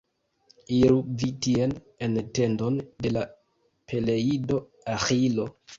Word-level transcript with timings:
Iru 0.77 0.95
vi 1.23 1.29
tien, 1.47 1.75
en 2.07 2.17
tendon 2.39 2.81
de 3.05 3.15
la 3.17 3.27
Peleido 3.91 4.63
Aĥilo. 4.99 5.53